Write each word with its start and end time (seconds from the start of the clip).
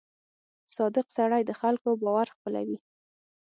•صادق 0.75 1.07
سړی 1.17 1.41
د 1.45 1.51
خلکو 1.61 1.89
باور 2.01 2.27
خپلوي. 2.35 2.77